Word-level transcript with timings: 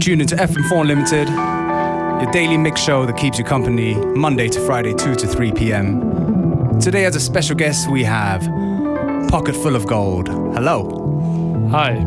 You 0.00 0.16
tune 0.16 0.22
into 0.22 0.36
FM4 0.36 0.80
Unlimited, 0.80 1.28
your 1.28 2.32
daily 2.32 2.56
mix 2.56 2.80
show 2.80 3.04
that 3.04 3.18
keeps 3.18 3.38
you 3.38 3.44
company 3.44 3.96
Monday 4.16 4.48
to 4.48 4.58
Friday, 4.64 4.94
2 4.94 5.14
to 5.14 5.26
3 5.26 5.52
p.m. 5.52 6.80
Today, 6.80 7.04
as 7.04 7.16
a 7.16 7.20
special 7.20 7.54
guest, 7.54 7.90
we 7.90 8.02
have 8.04 8.40
Pocket 9.28 9.54
Full 9.54 9.76
of 9.76 9.86
Gold. 9.86 10.28
Hello. 10.28 11.68
Hi. 11.70 11.98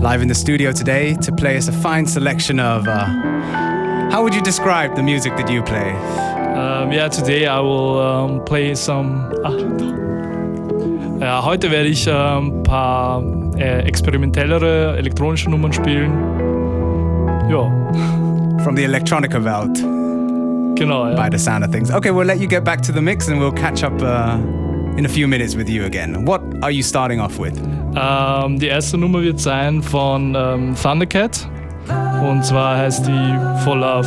Live 0.00 0.22
in 0.22 0.28
the 0.28 0.34
studio 0.34 0.70
today 0.70 1.16
to 1.16 1.32
play 1.32 1.56
us 1.56 1.66
a 1.66 1.72
fine 1.72 2.06
selection 2.06 2.60
of. 2.60 2.86
Uh, 2.86 3.06
how 4.12 4.22
would 4.22 4.32
you 4.32 4.42
describe 4.42 4.94
the 4.94 5.02
music 5.02 5.36
that 5.38 5.50
you 5.50 5.60
play? 5.64 5.90
Um, 5.90 6.92
yeah, 6.92 7.08
today 7.08 7.48
I 7.48 7.58
will 7.58 7.98
um, 7.98 8.44
play 8.44 8.76
some. 8.76 9.28
Ah, 9.44 9.58
ja, 11.18 11.44
heute 11.44 11.72
werde 11.72 11.88
ich 11.88 12.08
ein 12.08 12.44
ähm, 12.44 12.62
paar 12.62 13.24
äh, 13.56 13.80
experimentellere 13.80 14.96
elektronische 14.96 15.50
Nummern 15.50 15.72
spielen. 15.72 16.37
Ja. 17.48 17.70
From 18.62 18.76
the 18.76 18.84
electronica 18.84 19.42
Welt. 19.42 19.78
Genau, 20.78 21.08
ja. 21.08 21.16
By 21.16 21.28
the 21.30 21.38
sound 21.38 21.64
of 21.64 21.70
things. 21.70 21.90
Okay, 21.90 22.10
we'll 22.10 22.26
let 22.26 22.38
you 22.38 22.46
get 22.46 22.64
back 22.64 22.82
to 22.82 22.92
the 22.92 23.00
mix 23.00 23.28
and 23.28 23.40
we'll 23.40 23.52
catch 23.52 23.82
up 23.82 24.00
uh, 24.02 24.38
in 24.96 25.06
a 25.06 25.08
few 25.08 25.26
minutes 25.26 25.56
with 25.56 25.68
you 25.68 25.84
again. 25.84 26.24
What 26.24 26.42
are 26.62 26.70
you 26.70 26.82
starting 26.82 27.20
off 27.20 27.38
with? 27.38 27.58
Ähm, 27.96 28.58
die 28.58 28.66
erste 28.66 28.98
Nummer 28.98 29.22
wird 29.22 29.40
sein 29.40 29.82
von 29.82 30.36
ähm, 30.36 30.74
Thundercat. 30.80 31.48
Und 32.22 32.44
zwar 32.44 32.76
heißt 32.76 33.06
die 33.06 33.38
For 33.64 33.76
Love. 33.76 34.06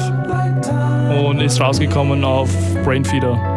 Und 1.26 1.41
ist 1.41 1.59
rausgekommen 1.59 2.23
auf 2.23 2.49
Brainfeeder. 2.83 3.51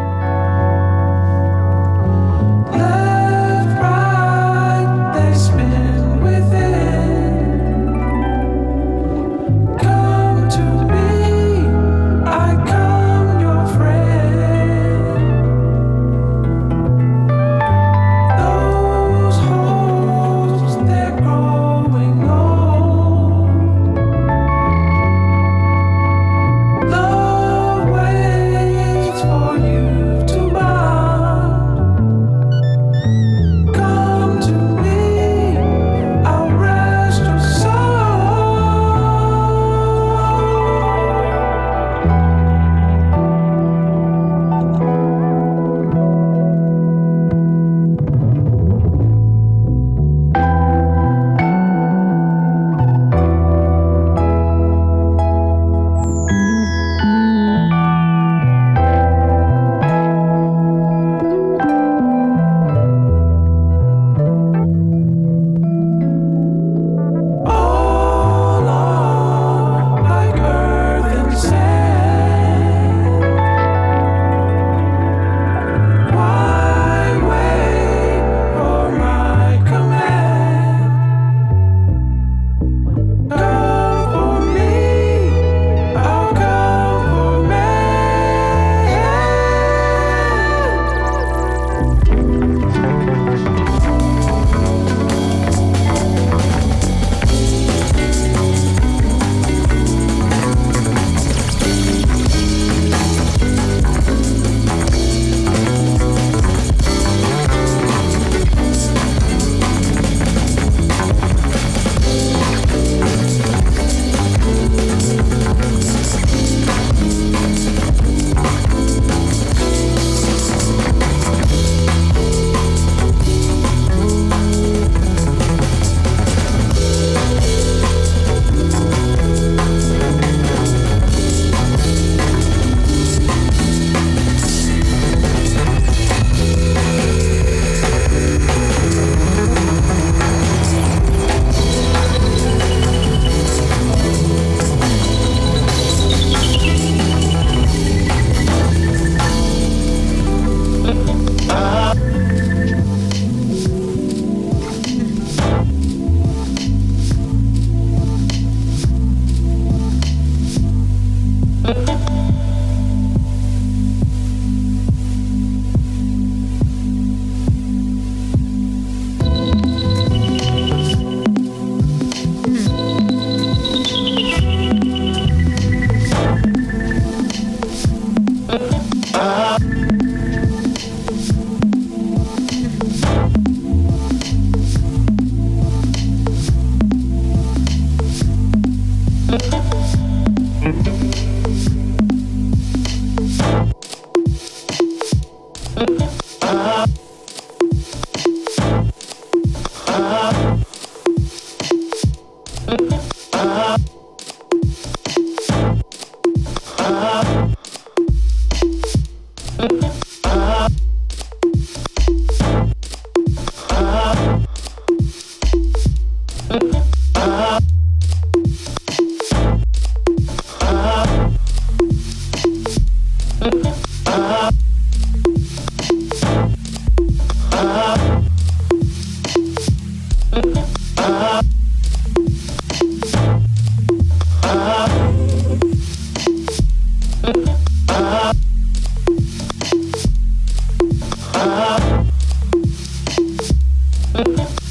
Mm-hmm. 244.15 244.55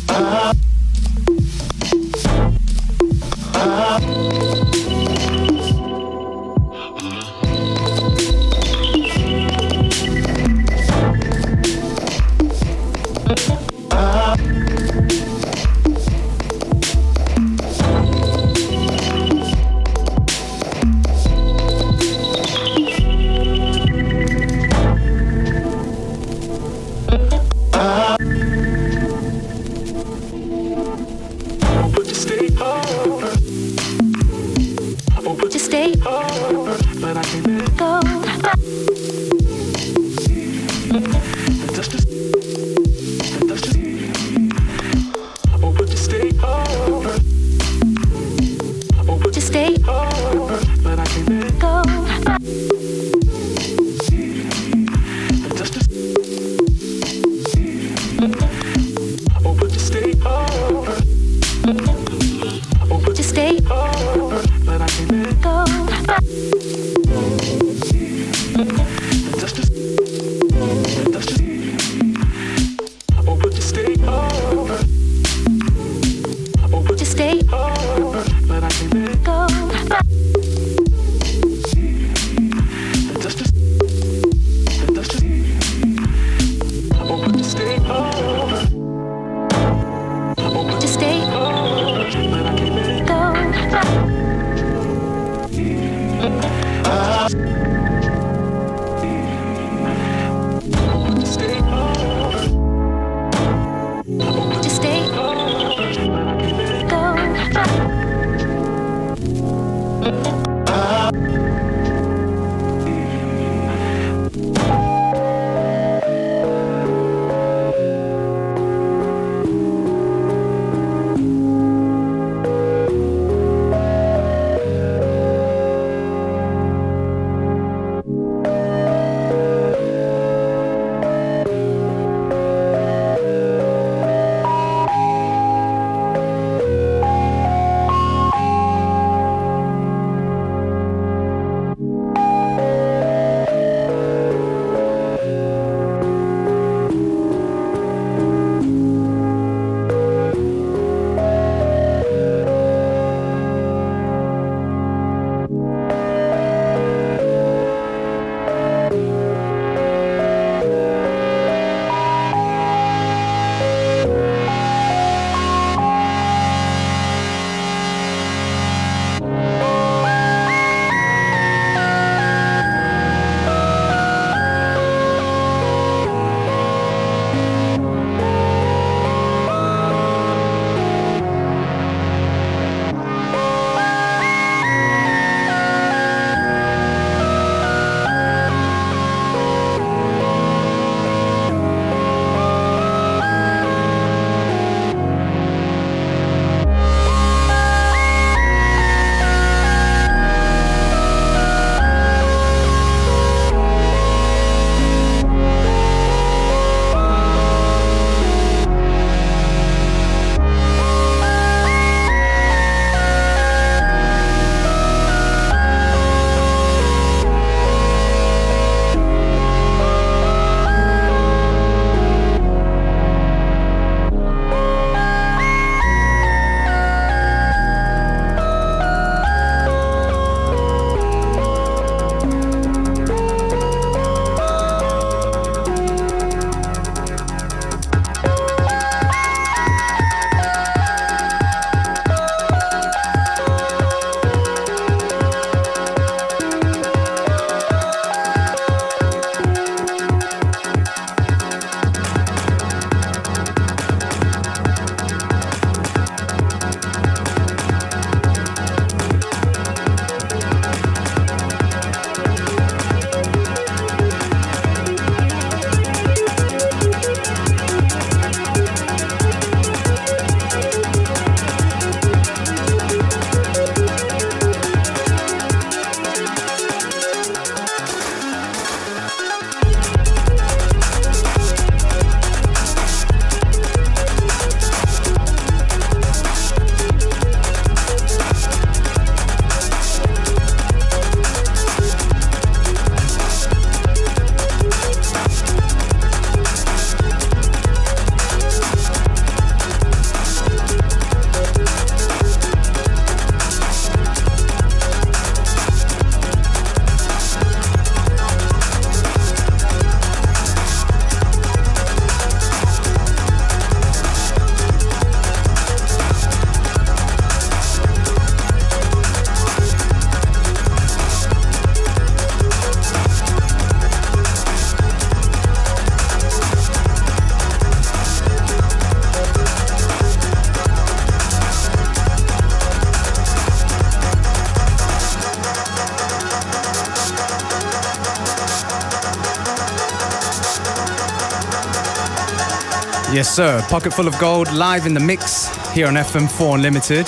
Yes, 343.14 343.32
sir. 343.32 343.64
Pocket 343.68 343.92
full 343.94 344.08
of 344.08 344.18
gold, 344.18 344.52
live 344.52 344.86
in 344.86 344.94
the 344.94 344.98
mix 344.98 345.46
here 345.72 345.86
on 345.86 345.94
FM4 345.94 346.54
Unlimited. 346.56 347.06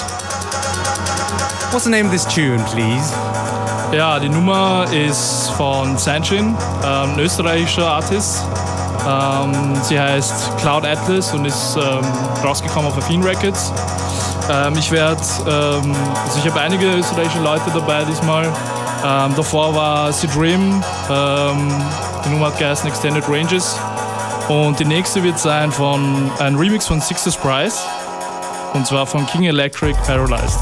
What's 1.73 1.83
the 1.83 1.91
name 1.91 2.07
of 2.07 2.13
this 2.13 2.25
tune, 2.25 2.61
please? 2.67 3.11
Ja, 3.93 4.21
die 4.21 4.29
Nummer 4.29 4.87
ist 4.93 5.51
von 5.57 5.99
Sanchin, 5.99 6.57
ähm, 6.85 7.15
ein 7.15 7.19
österreichischer 7.19 7.89
Artist. 7.89 8.45
Ähm, 9.05 9.75
sie 9.83 9.99
heißt 9.99 10.57
Cloud 10.59 10.87
Atlas 10.87 11.35
und 11.35 11.45
ist 11.45 11.77
ähm, 11.77 12.05
rausgekommen 12.45 12.89
auf 12.89 12.97
Affin 12.97 13.25
Records. 13.25 13.73
Ähm, 14.49 14.75
ich 14.79 14.93
werde, 14.93 15.21
ähm, 15.49 15.93
also 16.25 16.39
ich 16.39 16.49
habe 16.49 16.61
einige 16.61 16.87
österreichische 16.87 17.41
Leute 17.41 17.69
dabei 17.75 18.05
diesmal. 18.05 18.45
Ähm, 19.05 19.35
davor 19.35 19.75
war 19.75 20.13
Dream, 20.13 20.85
ähm, 21.11 21.85
die 22.25 22.29
Nummer 22.29 22.47
hat 22.47 22.59
geheißen 22.61 22.89
Extended 22.89 23.29
Ranges. 23.29 23.77
Und 24.49 24.79
die 24.79 24.85
nächste 24.85 25.23
wird 25.23 25.39
sein 25.39 25.73
von 25.73 26.31
ein 26.39 26.55
Remix 26.57 26.87
von 26.87 27.01
Sixers 27.01 27.37
Prize 27.37 27.77
und 28.75 28.87
zwar 28.87 29.07
von 29.07 29.27
King 29.27 29.45
Electric 29.45 29.97
Paralyzed. 30.07 30.61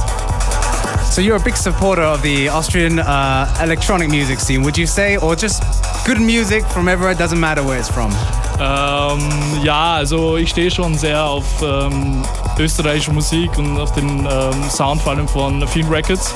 So 1.10 1.20
you're 1.20 1.36
a 1.36 1.44
big 1.44 1.56
supporter 1.56 2.02
of 2.02 2.22
the 2.22 2.48
Austrian 2.48 2.98
uh, 2.98 3.46
electronic 3.62 4.08
music 4.08 4.40
scene, 4.40 4.62
would 4.62 4.76
you 4.76 4.86
say? 4.86 5.16
Or 5.16 5.36
just 5.36 5.62
good 6.06 6.18
music 6.18 6.64
from 6.66 6.88
everywhere, 6.88 7.12
it 7.12 7.18
doesn't 7.18 7.38
matter 7.38 7.62
where 7.62 7.78
it's 7.78 7.88
from? 7.88 8.10
Ähm, 8.58 9.62
ja, 9.62 9.94
also 9.94 10.36
ich 10.36 10.50
stehe 10.50 10.70
schon 10.70 10.96
sehr 10.96 11.22
auf 11.22 11.44
ähm, 11.62 12.22
österreichische 12.58 13.12
Musik 13.12 13.56
und 13.58 13.78
auf 13.78 13.92
den 13.92 14.26
ähm, 14.26 14.70
Sound 14.70 15.02
vor 15.02 15.12
allem 15.12 15.28
von 15.28 15.66
Film 15.68 15.88
Records. 15.88 16.34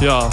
Ja, 0.00 0.28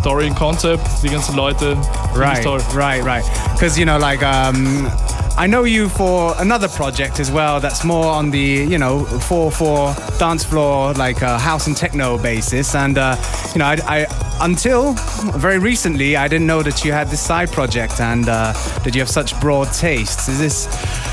Story 0.00 0.28
und 0.28 0.36
Concept, 0.36 0.86
die 1.02 1.08
ganzen 1.08 1.36
Leute. 1.36 1.76
Right, 2.14 2.42
toll. 2.42 2.60
right, 2.74 3.04
right. 3.04 3.24
Because, 3.52 3.78
you 3.78 3.84
know, 3.84 3.98
like, 3.98 4.22
um, 4.22 4.90
I 5.38 5.46
know 5.46 5.62
you 5.62 5.88
for 5.88 6.34
another 6.38 6.66
project 6.66 7.20
as 7.20 7.30
well 7.30 7.60
that's 7.60 7.84
more 7.84 8.06
on 8.06 8.32
the, 8.32 8.40
you 8.40 8.76
know, 8.76 9.04
4-4 9.04 10.18
dance 10.18 10.42
floor, 10.42 10.92
like 10.94 11.22
uh, 11.22 11.38
house 11.38 11.68
and 11.68 11.76
techno 11.76 12.18
basis. 12.18 12.74
And, 12.74 12.98
uh, 12.98 13.14
you 13.52 13.60
know, 13.60 13.66
I, 13.66 13.76
I, 13.86 14.38
until 14.40 14.94
very 15.36 15.60
recently, 15.60 16.16
I 16.16 16.26
didn't 16.26 16.48
know 16.48 16.64
that 16.64 16.84
you 16.84 16.90
had 16.90 17.06
this 17.06 17.20
side 17.20 17.52
project 17.52 18.00
and 18.00 18.28
uh, 18.28 18.52
that 18.82 18.96
you 18.96 19.00
have 19.00 19.08
such 19.08 19.40
broad 19.40 19.72
tastes. 19.72 20.28
Is 20.28 20.40
this... 20.40 21.07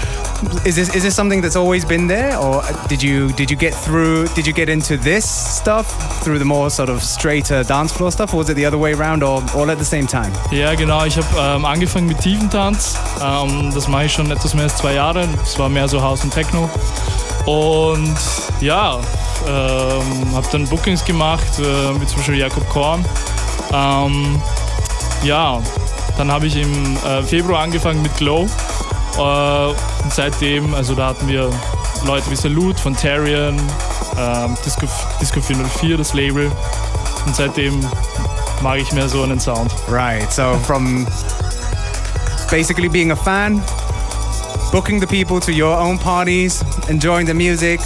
Is 0.65 0.75
this 0.75 0.94
is 0.96 1.04
this 1.04 1.15
something 1.15 1.42
that's 1.42 1.56
always 1.56 1.86
been 1.86 2.08
there, 2.08 2.38
or 2.38 2.63
did 2.88 3.01
you 3.01 3.32
did 3.34 3.50
you 3.50 3.58
get 3.58 3.74
through? 3.74 4.27
Did 4.36 4.46
you 4.46 4.54
get 4.54 4.70
into 4.70 4.98
this 4.98 5.25
stuff 5.25 5.86
through 6.24 6.39
the 6.39 6.46
more 6.46 6.70
sort 6.70 6.89
of 6.89 7.01
straighter 7.04 7.63
dance 7.63 7.94
floor 7.94 8.12
stuff, 8.12 8.34
or 8.34 8.38
was 8.38 8.50
it 8.50 8.56
the 8.56 8.65
other 8.65 8.77
way 8.77 8.94
around, 8.94 9.24
or 9.24 9.44
all 9.56 9.70
at 9.72 9.77
the 9.77 9.86
same 9.86 10.08
time? 10.08 10.32
Ja, 10.51 10.75
genau. 10.75 11.06
Ich 11.06 11.18
habe 11.18 11.27
ähm, 11.39 11.65
angefangen 11.65 12.08
mit 12.08 12.20
Tiefentanz. 12.20 12.96
Ähm, 13.22 13.72
das 13.74 13.88
mache 13.88 14.06
ich 14.06 14.13
schon 14.13 14.30
etwas 14.32 14.54
mehr 14.54 14.65
als 14.65 14.75
zwei 14.75 14.94
Jahre. 14.94 15.27
Es 15.44 15.58
war 15.58 15.70
mehr 15.70 15.88
so 15.88 16.01
House 16.01 16.24
und 16.24 16.34
Techno. 16.34 16.70
Und 17.46 18.18
ja, 18.60 19.00
ähm, 19.48 20.36
habe 20.36 20.48
dann 20.51 20.68
Bookings 20.68 21.06
gemacht, 21.06 21.60
äh, 21.60 22.01
wie 22.01 22.06
zum 22.08 22.18
Beispiel 22.18 22.38
Jakob 22.38 22.68
Korn. 22.70 23.06
Ähm, 23.72 24.42
ja, 25.24 25.62
dann 26.18 26.32
habe 26.32 26.48
ich 26.48 26.56
im 26.56 26.98
äh, 26.98 27.22
Februar 27.24 27.62
angefangen 27.62 28.01
mit 28.01 28.15
Glow. 28.18 28.48
Äh, 29.18 29.74
und 30.06 30.14
seitdem, 30.14 30.72
also 30.76 30.94
da 30.94 31.08
hatten 31.08 31.28
wir 31.28 31.50
Leute 32.06 32.30
wie 32.30 32.36
Salute 32.36 32.80
von 32.80 32.96
Tarian, 32.96 33.60
ähm, 34.20 34.56
Disco, 34.64 34.86
Disco 35.20 35.42
404, 35.42 35.98
das 35.98 36.14
Label. 36.14 36.52
Und 37.26 37.36
seitdem 37.36 37.80
mag 38.62 38.78
ich 38.78 38.92
mehr 38.92 39.10
so 39.10 39.24
einen 39.24 39.40
Sound. 39.40 39.72
Right. 39.90 40.32
So 40.32 40.60
from 40.68 41.08
basically 42.52 42.88
being 42.88 43.12
a 43.12 43.16
fan, 43.16 43.64
booking 44.72 45.00
the 45.00 45.08
people 45.08 45.40
to 45.40 45.52
your 45.52 45.76
own 45.76 45.98
parties, 45.98 46.64
enjoying 46.88 47.26
the 47.26 47.34
music, 47.34 47.80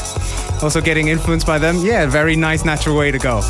also 0.62 0.82
getting 0.82 1.08
influenced 1.08 1.48
by 1.48 1.58
them. 1.58 1.78
Yeah, 1.82 2.06
very 2.06 2.36
nice, 2.36 2.66
natural 2.66 2.98
way 2.98 3.12
to 3.12 3.18
go. 3.18 3.42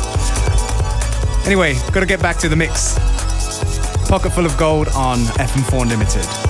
Anyway, 1.44 1.74
got 1.92 2.00
to 2.00 2.06
get 2.06 2.22
back 2.22 2.36
to 2.38 2.48
the 2.48 2.56
mix. 2.56 2.94
Pocket 4.08 4.30
full 4.30 4.46
of 4.46 4.56
gold 4.56 4.86
on 4.94 5.18
FM4 5.38 5.88
Limited. 5.88 6.49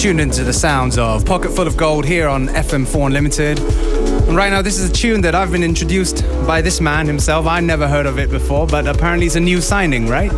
Tuned 0.00 0.18
into 0.18 0.44
the 0.44 0.52
sounds 0.54 0.96
of 0.96 1.26
Pocket 1.26 1.50
Full 1.50 1.66
of 1.66 1.76
Gold 1.76 2.06
here 2.06 2.26
on 2.26 2.48
FM4 2.48 3.08
Unlimited. 3.08 3.58
And 4.28 4.34
right 4.34 4.50
now, 4.50 4.62
this 4.62 4.78
is 4.78 4.88
a 4.88 4.92
tune 4.92 5.20
that 5.20 5.34
I've 5.34 5.52
been 5.52 5.62
introduced 5.62 6.24
by 6.46 6.62
this 6.62 6.80
man 6.80 7.06
himself. 7.06 7.46
I 7.46 7.60
never 7.60 7.86
heard 7.86 8.06
of 8.06 8.18
it 8.18 8.30
before, 8.30 8.66
but 8.66 8.86
apparently 8.86 9.26
it's 9.26 9.36
a 9.36 9.40
new 9.40 9.60
signing, 9.60 10.08
right? 10.08 10.32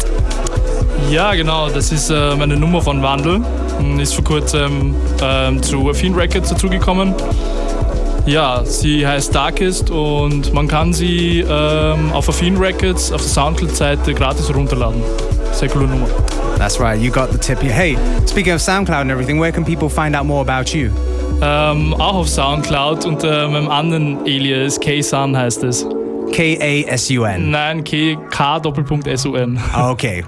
Ja, 1.12 1.32
genau, 1.34 1.68
das 1.70 1.92
ist 1.92 2.10
äh, 2.10 2.34
meine 2.34 2.56
Nummer 2.56 2.82
von 2.82 3.02
Wandl. 3.02 3.40
Hm, 3.78 4.00
Ist 4.00 4.14
vor 4.14 4.24
kurzem 4.24 4.96
ähm, 5.22 5.62
zu 5.62 5.88
Affine 5.88 6.16
Records 6.16 6.48
dazugekommen. 6.48 7.14
Ja, 8.26 8.64
sie 8.64 9.06
heißt 9.06 9.32
Darkest 9.32 9.90
und 9.92 10.52
man 10.52 10.66
kann 10.66 10.92
sie 10.92 11.38
ähm, 11.48 12.10
auf 12.12 12.28
Affine 12.28 12.58
Records 12.58 13.12
auf 13.12 13.20
der 13.20 13.30
Soundcloud-Seite 13.30 14.12
gratis 14.12 14.52
runterladen. 14.52 15.00
Sehr 15.52 15.68
coole 15.68 15.86
Nummer. 15.86 16.08
That's 16.62 16.78
right, 16.78 16.96
you 16.96 17.10
got 17.10 17.32
the 17.32 17.38
tip. 17.38 17.58
Hey, 17.58 17.96
speaking 18.24 18.52
of 18.52 18.60
SoundCloud 18.60 19.00
and 19.00 19.10
everything, 19.10 19.40
where 19.40 19.50
can 19.50 19.64
people 19.64 19.88
find 19.88 20.14
out 20.14 20.26
more 20.26 20.42
about 20.42 20.72
you? 20.72 20.92
Ähm, 21.42 21.92
auch 21.94 22.14
auf 22.14 22.28
Soundcloud 22.28 23.04
unter 23.04 23.48
meinem 23.48 23.68
anderen 23.68 24.18
Alias 24.20 24.78
K-Sun 24.78 25.36
heißt 25.36 25.64
es. 25.64 25.84
K 26.30 26.56
A 26.60 26.88
S 26.88 27.10
U 27.10 27.24
N. 27.24 27.50
Nein, 27.50 27.82
K, 27.82 28.16
K 28.30 28.60
Doppelpunkt 28.60 29.08
S-U-N. 29.08 29.58
Okay. 29.76 30.22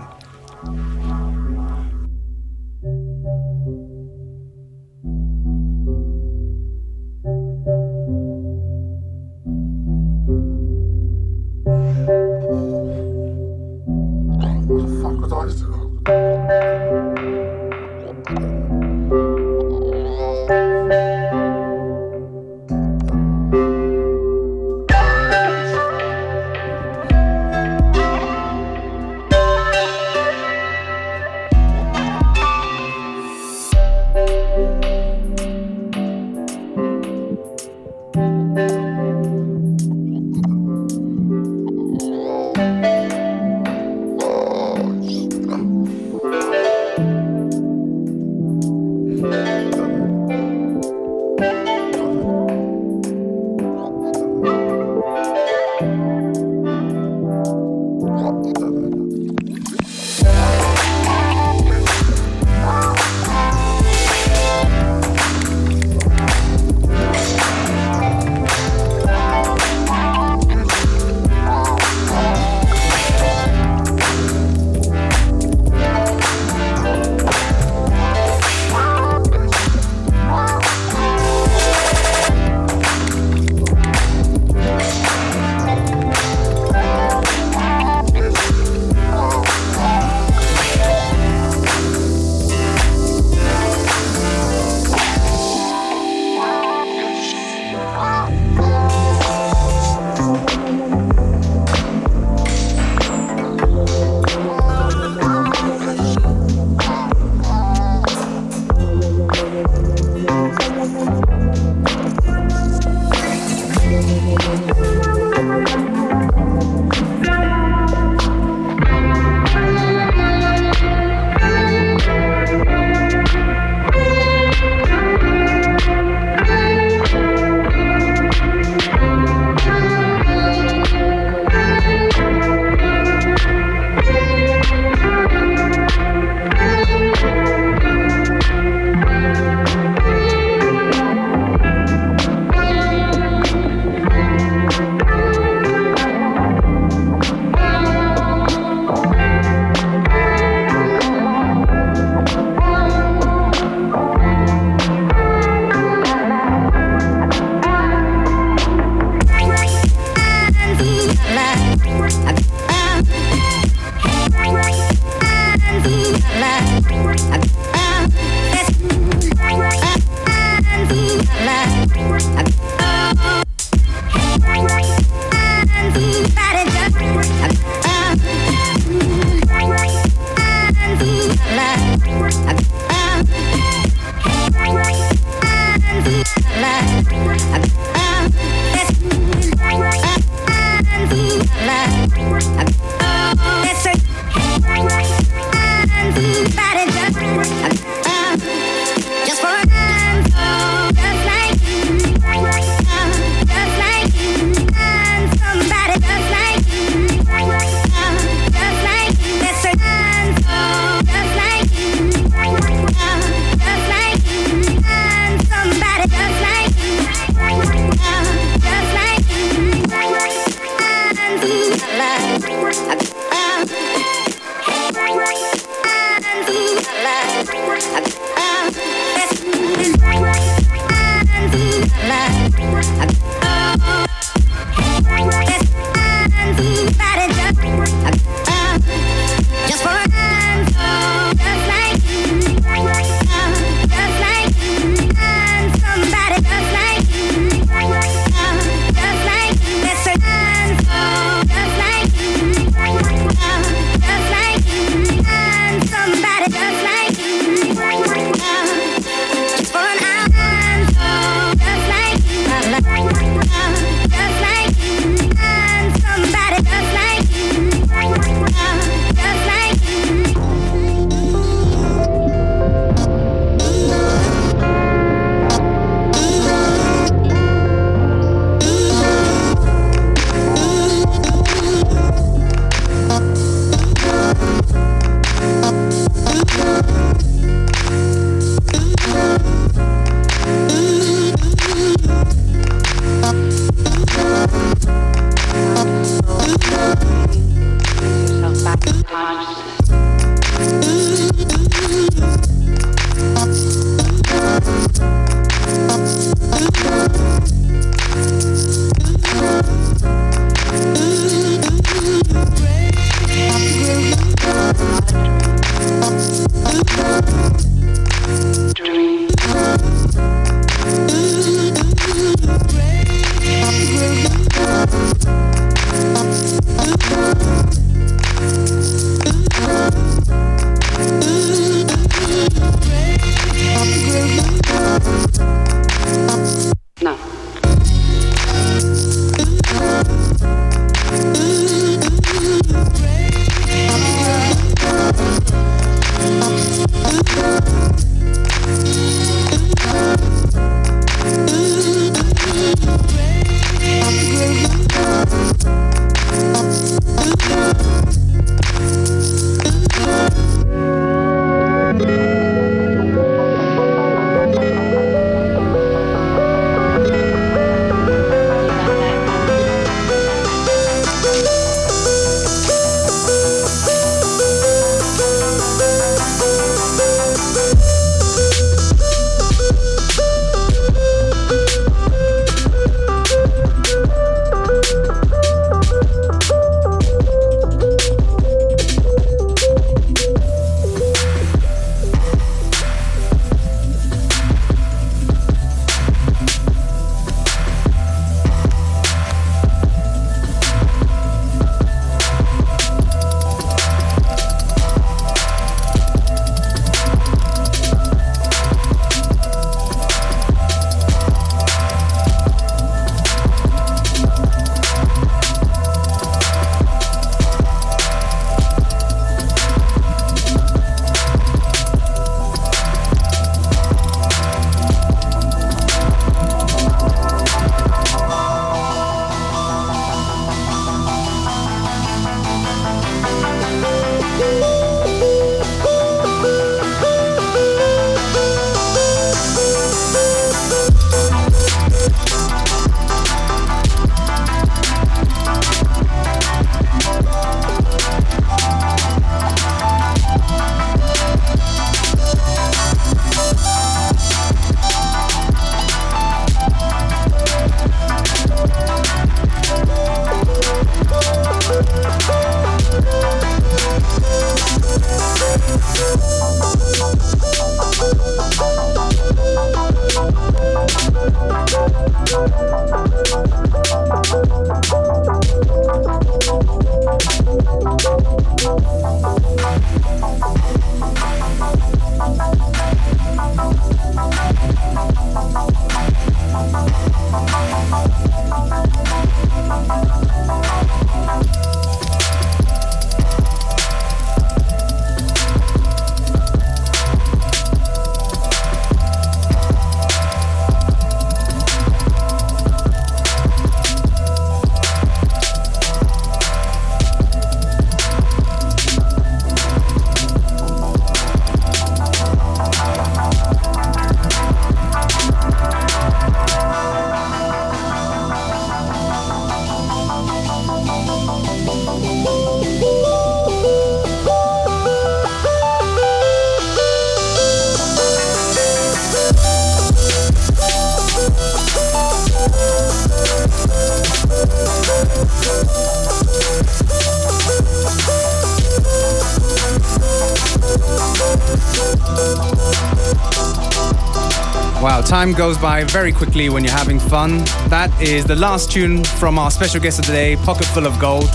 Time 545.25 545.33
goes 545.35 545.57
by 545.59 545.85
very 545.85 546.13
quickly 546.13 546.49
when 546.51 546.65
you're 546.65 546.77
having 546.77 547.01
fun. 547.01 547.39
That 547.71 547.91
is 548.01 548.25
the 548.27 548.35
last 548.35 548.71
tune 548.71 549.03
from 549.05 549.39
our 549.39 549.51
special 549.51 549.81
guest 549.81 549.99
of 549.99 550.07
the 550.07 550.13
day, 550.13 550.37
Pocket 550.45 550.67
Full 550.67 550.87
of 550.87 550.99
Gold. 550.99 551.31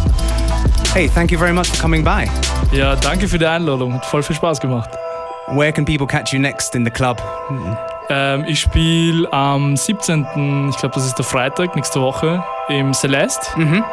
Hey, 0.93 1.07
thank 1.07 1.31
you 1.31 1.37
very 1.39 1.53
much 1.53 1.69
for 1.69 1.77
coming 1.81 2.03
by. 2.03 2.27
Ja, 2.71 2.95
danke 2.95 3.27
für 3.27 3.39
die 3.39 3.47
Einladung. 3.47 3.93
Hat 3.93 4.05
voll 4.05 4.21
viel 4.21 4.35
Spaß 4.35 4.59
gemacht. 4.59 4.89
Where 5.47 5.71
can 5.71 5.85
people 5.85 6.05
catch 6.05 6.31
you 6.33 6.39
next 6.39 6.75
in 6.75 6.85
the 6.85 6.91
club? 6.91 7.19
Ähm, 8.09 8.43
ich 8.47 8.59
spiele 8.59 9.31
am 9.33 9.75
17., 9.75 10.69
ich 10.69 10.77
glaube, 10.77 10.93
das 10.95 11.05
ist 11.07 11.15
der 11.17 11.25
Freitag, 11.25 11.75
nächste 11.75 11.99
Woche, 11.99 12.43
im 12.67 12.93
Celeste. 12.93 13.47
Mhm. 13.59 13.83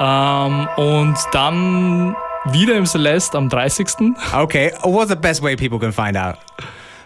Ähm, 0.00 0.68
und 0.76 1.16
dann 1.32 2.16
wieder 2.52 2.74
im 2.74 2.86
Celeste 2.86 3.36
am 3.36 3.50
30. 3.50 4.14
Okay, 4.34 4.72
what's 4.82 5.10
the 5.10 5.16
best 5.16 5.42
way 5.42 5.56
people 5.56 5.78
can 5.78 5.92
find 5.92 6.16
out 6.16 6.36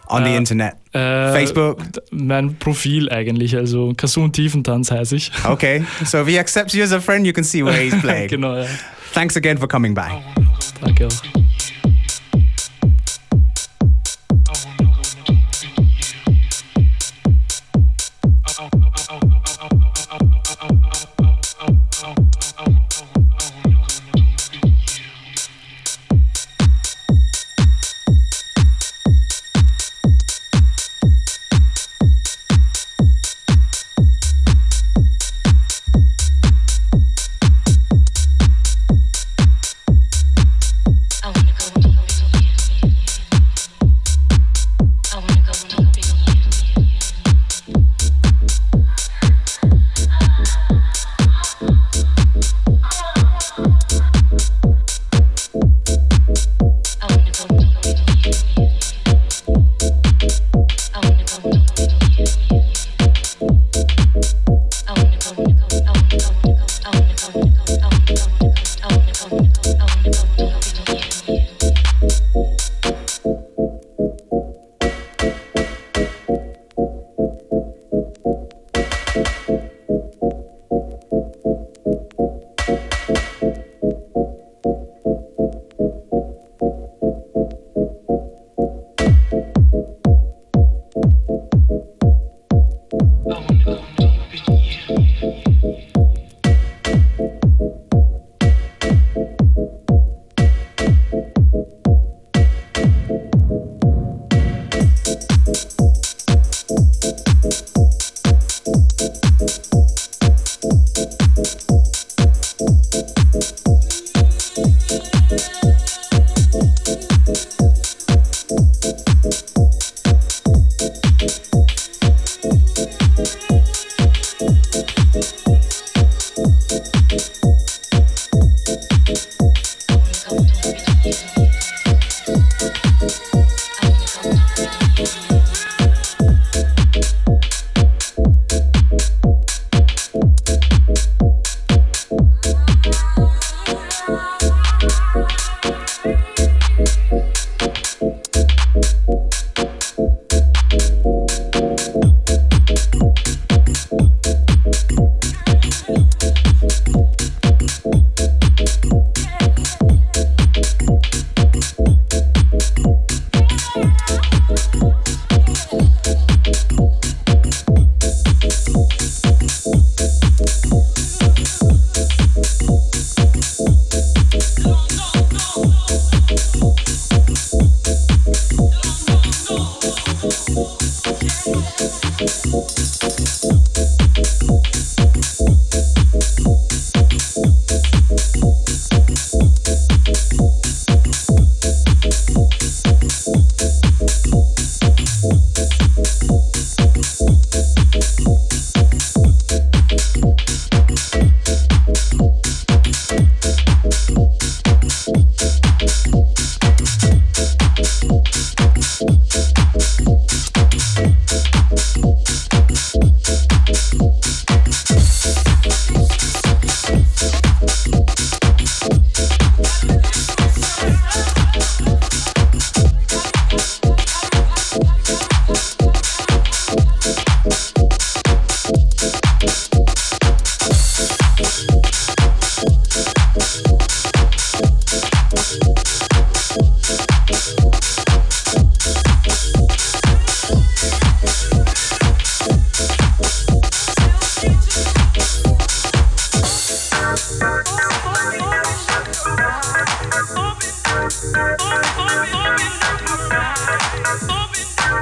on 0.09 0.23
the 0.25 0.31
Äh, 0.31 0.37
internet? 0.37 0.75
Äh, 0.97 1.33
Facebook? 1.33 1.79
Mein 2.11 2.57
Profil 2.57 3.11
eigentlich, 3.11 3.57
also 3.57 3.93
Kasun 3.97 4.33
Tiefentanz 4.33 4.91
heiße 4.91 5.17
ich. 5.17 5.31
Okay, 5.45 5.85
so 6.05 6.23
if 6.23 6.29
he 6.29 6.39
accepts 6.39 6.75
you 6.75 6.83
as 6.83 6.93
a 6.93 7.01
friend, 7.01 7.27
you 7.27 7.33
can 7.33 7.45
see 7.45 7.65
where 7.65 7.77
he's 7.77 7.99
playing. 8.01 8.29
genau, 8.31 8.57
ja. 8.57 8.67
Thanks 9.13 9.37
again 9.37 9.59
for 9.59 9.69
coming 9.69 9.95
by. 9.95 10.23
Danke 10.83 11.07
auch. 11.07 11.46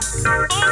Oh! 0.06 0.63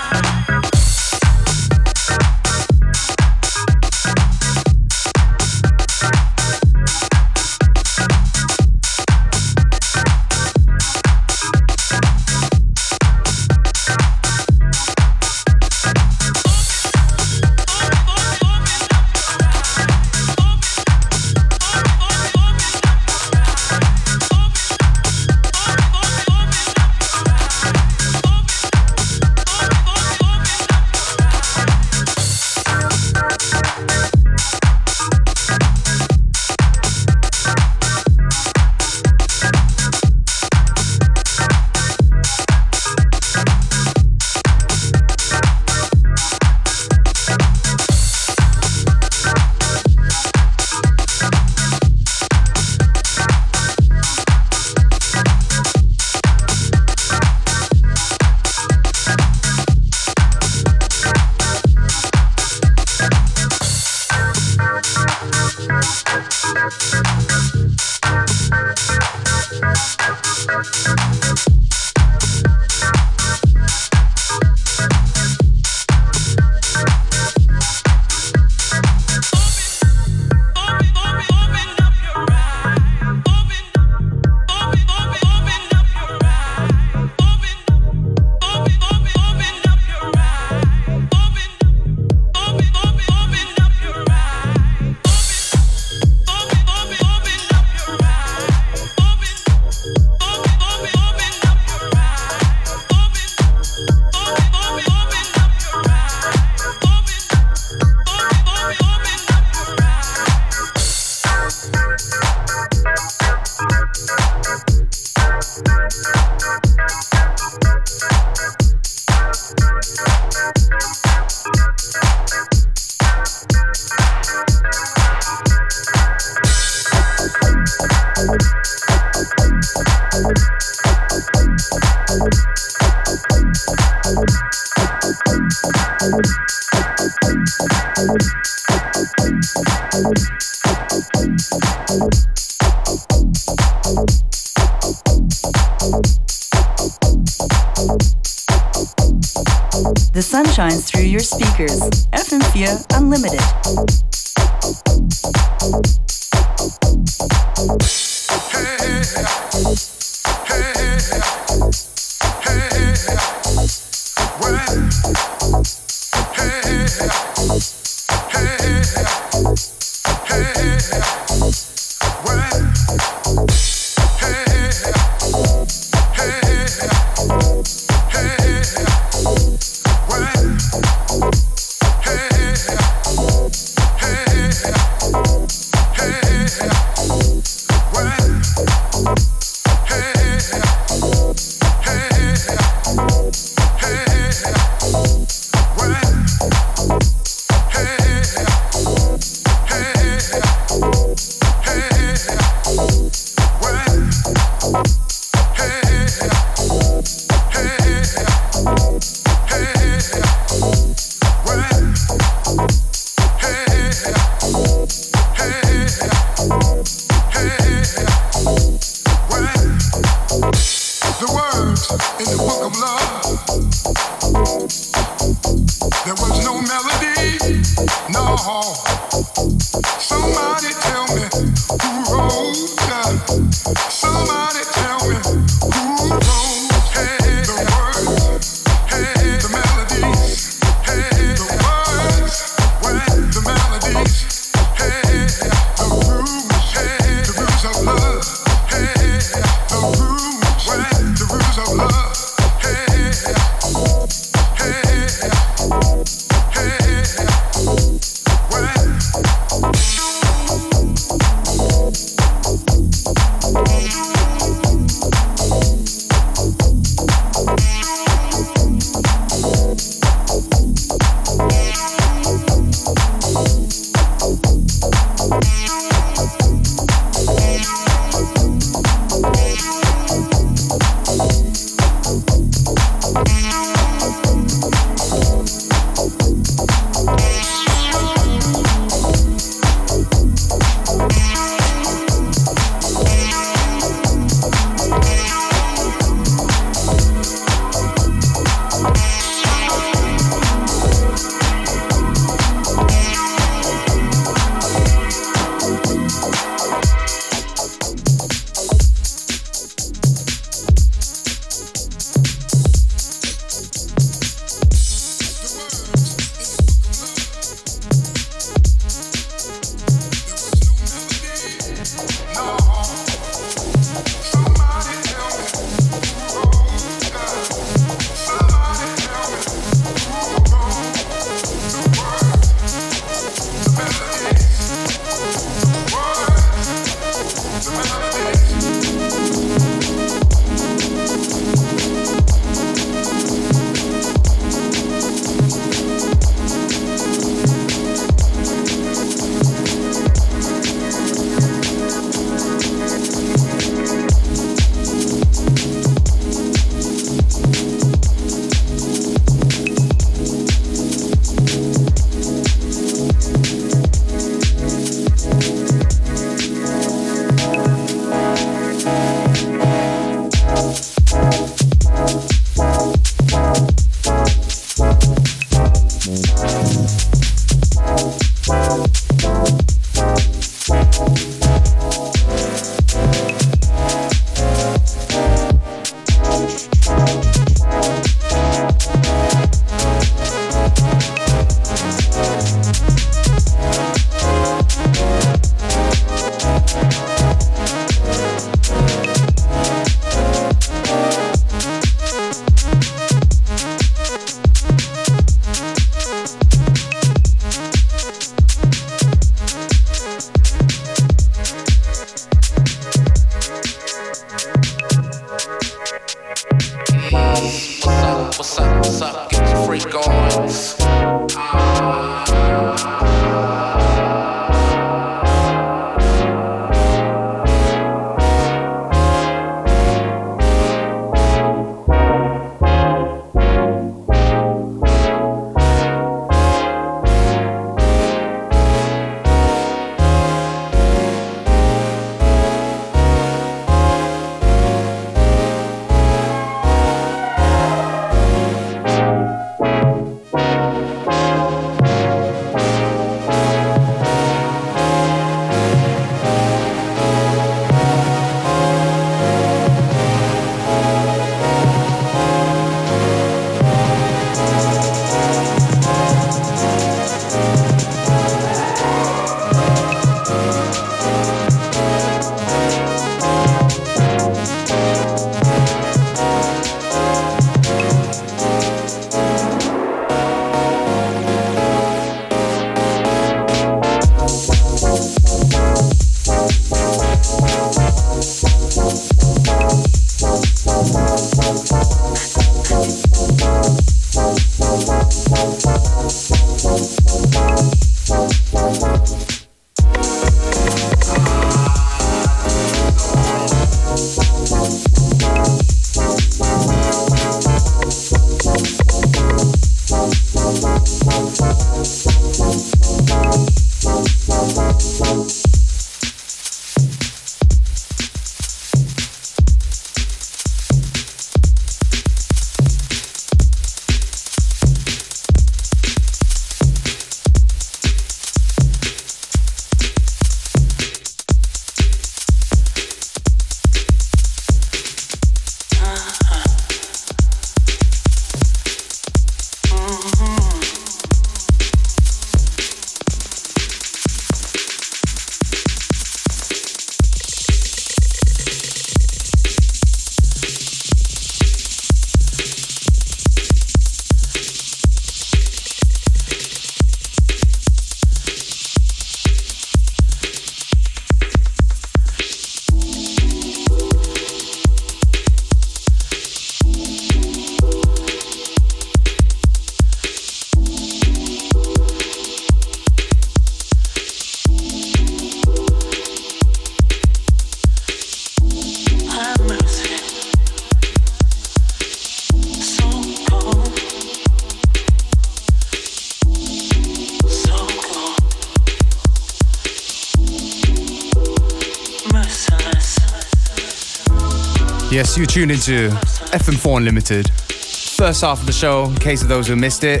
Yes, 595.12 595.18
you 595.18 595.26
tuned 595.26 595.50
into 595.50 595.90
FM4 596.32 596.78
Unlimited. 596.78 597.30
First 597.30 598.22
half 598.22 598.40
of 598.40 598.46
the 598.46 598.52
show, 598.52 598.86
in 598.86 598.94
case 598.94 599.20
of 599.20 599.28
those 599.28 599.46
who 599.46 599.56
missed 599.56 599.84
it, 599.84 600.00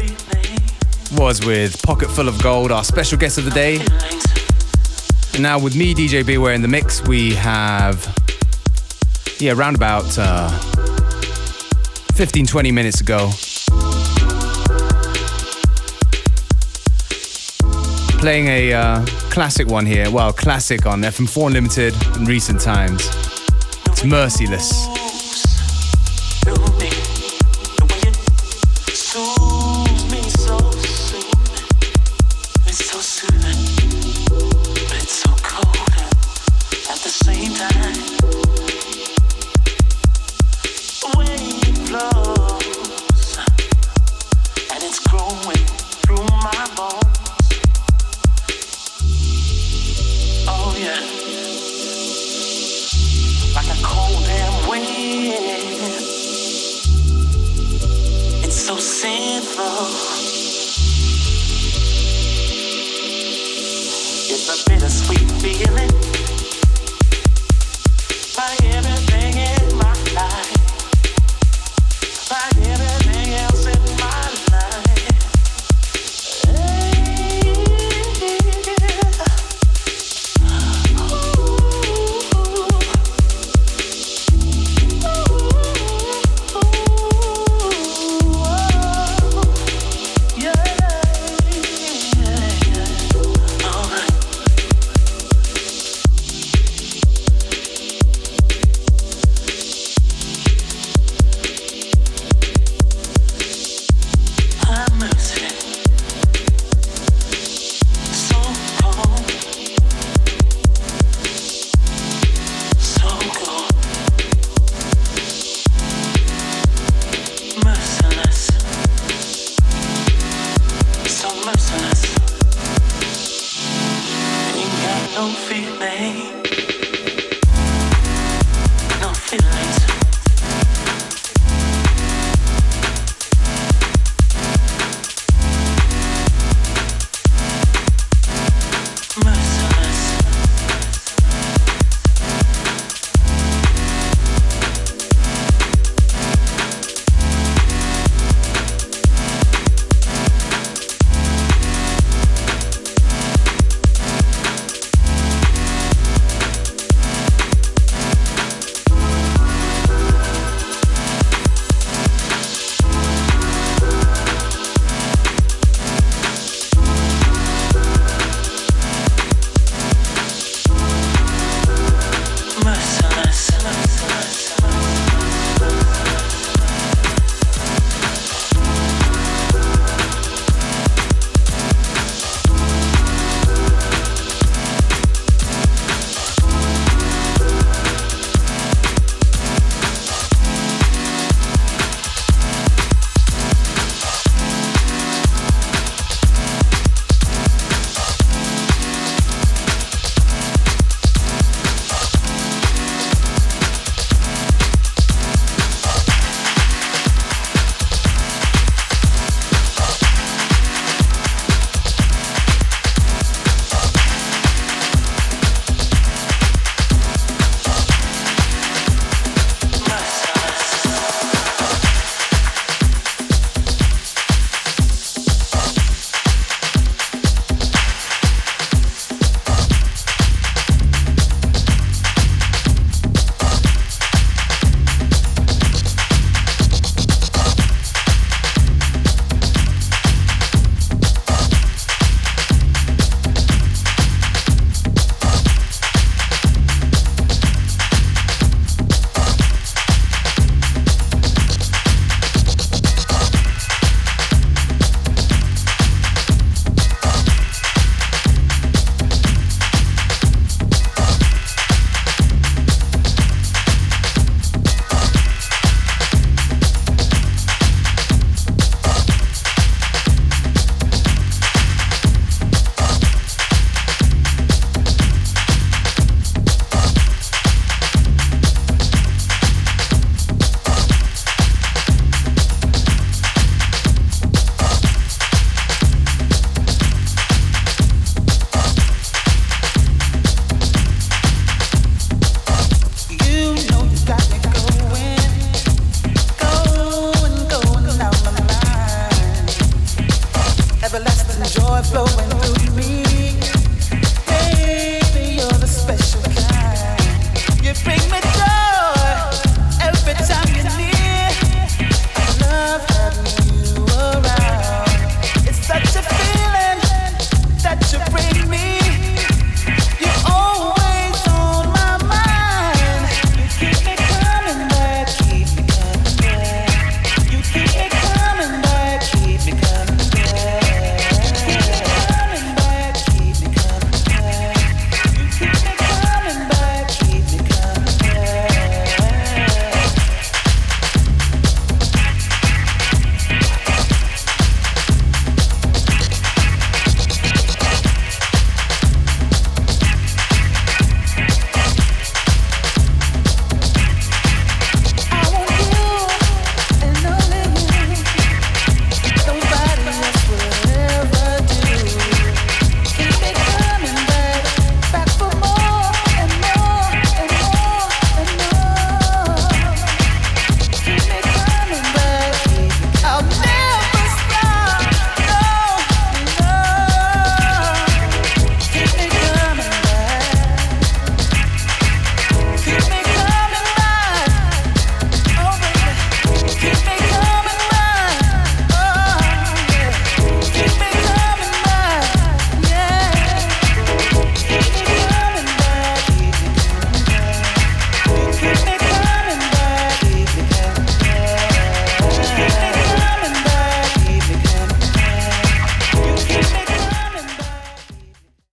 was 1.14 1.44
with 1.44 1.82
Pocket 1.82 2.08
Full 2.08 2.28
of 2.28 2.42
Gold, 2.42 2.72
our 2.72 2.82
special 2.82 3.18
guest 3.18 3.36
of 3.36 3.44
the 3.44 3.50
day. 3.50 3.76
And 5.34 5.42
now 5.42 5.58
with 5.58 5.76
me, 5.76 5.92
DJ 5.92 6.24
Beware, 6.24 6.54
in 6.54 6.62
the 6.62 6.68
mix, 6.68 7.06
we 7.06 7.34
have, 7.34 8.00
yeah, 9.38 9.52
around 9.52 9.74
about 9.74 10.16
uh, 10.18 10.48
15, 12.14 12.46
20 12.46 12.72
minutes 12.72 13.02
ago. 13.02 13.28
Playing 18.18 18.46
a 18.46 18.72
uh, 18.72 19.04
classic 19.28 19.66
one 19.66 19.84
here, 19.84 20.10
well, 20.10 20.32
classic 20.32 20.86
on 20.86 21.02
FM4 21.02 21.48
Unlimited 21.48 21.94
in 22.16 22.24
recent 22.24 22.62
times. 22.62 23.06
It's 23.88 24.04
Merciless. 24.04 25.01